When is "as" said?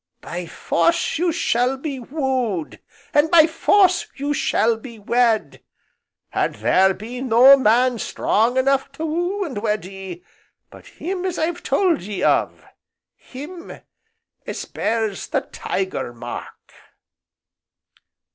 11.23-11.37, 14.47-14.65